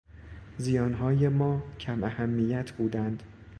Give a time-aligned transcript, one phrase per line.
[0.57, 3.23] زیانهای ما کم اهمیت بودند.